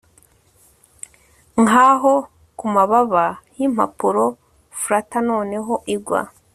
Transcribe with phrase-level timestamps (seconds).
[1.61, 2.13] nkaho
[2.57, 3.25] kumababa
[3.57, 4.25] yimpapuro,
[4.79, 6.21] flutter noneho igwa